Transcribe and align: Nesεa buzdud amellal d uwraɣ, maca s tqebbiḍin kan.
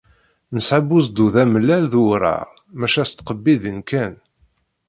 Nesεa 0.53 0.81
buzdud 0.89 1.35
amellal 1.43 1.83
d 1.91 1.93
uwraɣ, 2.01 2.47
maca 2.79 3.03
s 3.09 3.11
tqebbiḍin 3.11 3.79
kan. 3.89 4.13